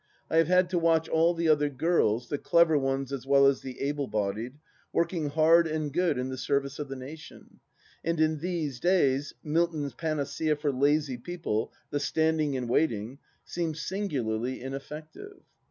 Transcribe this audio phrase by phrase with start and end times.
[0.31, 3.61] I have had to watch all the other girls, the clever ones as well as
[3.61, 4.57] the able bodied,
[4.91, 7.59] working hard and good in the service of the nation;
[8.03, 14.59] and in these days Milton's panacea for lazy people, the" standing and waiting," seems singularly
[14.59, 15.43] ineffective.